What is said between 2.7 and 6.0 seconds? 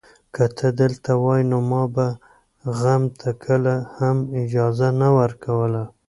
غم ته کله هم اجازه نه ورکوله.